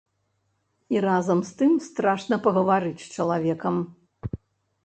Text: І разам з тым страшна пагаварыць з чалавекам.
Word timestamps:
І 0.95 1.03
разам 1.07 1.43
з 1.49 1.53
тым 1.59 1.75
страшна 1.87 2.35
пагаварыць 2.47 2.99
з 3.03 3.09
чалавекам. 3.19 3.75